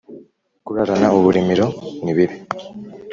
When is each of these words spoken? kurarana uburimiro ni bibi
kurarana 0.65 1.07
uburimiro 1.17 1.67
ni 2.03 2.11
bibi 2.17 2.35